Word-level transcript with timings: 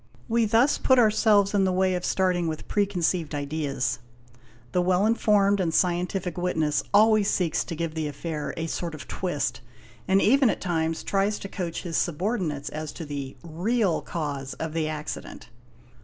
We 0.27 0.45
thus 0.45 0.79
put 0.79 0.97
ourselves 0.97 1.53
in 1.53 1.63
the 1.63 1.71
way 1.71 1.93
of 1.93 2.03
starting 2.03 2.47
with 2.47 2.67
preconceived 2.67 3.35
ideas; 3.35 3.99
the 4.71 4.81
well 4.81 5.05
informed 5.05 5.59
and 5.59 5.71
scientific 5.71 6.39
witness 6.39 6.81
always 6.91 7.29
seeks 7.29 7.63
to 7.65 7.75
give 7.75 7.93
the 7.93 8.07
affair 8.07 8.51
a 8.57 8.65
sort 8.65 8.95
of 8.95 9.07
twist, 9.07 9.61
and 10.07 10.19
even 10.19 10.49
at 10.49 10.59
times 10.59 11.03
tries 11.03 11.37
to 11.37 11.47
coach 11.47 11.83
his 11.83 11.97
subordinates 11.97 12.69
as 12.69 12.91
to'"' 12.93 13.05
the 13.05 13.37
real 13.43 14.01
cause 14.01 14.55
of 14.55 14.73
the 14.73 14.87
accident''. 14.89 15.49